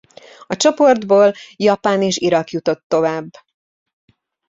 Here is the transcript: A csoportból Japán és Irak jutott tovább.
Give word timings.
A 0.47 0.55
csoportból 0.55 1.33
Japán 1.55 2.01
és 2.01 2.17
Irak 2.17 2.49
jutott 2.51 2.83
tovább. 2.87 3.29